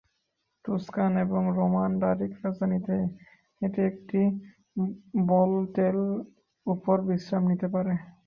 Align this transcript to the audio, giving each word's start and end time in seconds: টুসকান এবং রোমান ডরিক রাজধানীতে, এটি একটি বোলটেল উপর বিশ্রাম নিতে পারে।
টুসকান 0.65 1.11
এবং 1.25 1.41
রোমান 1.57 1.91
ডরিক 2.01 2.33
রাজধানীতে, 2.39 2.95
এটি 3.61 3.79
একটি 3.89 4.21
বোলটেল 5.29 5.97
উপর 6.65 6.97
বিশ্রাম 7.07 7.43
নিতে 7.51 7.67
পারে। 7.73 7.93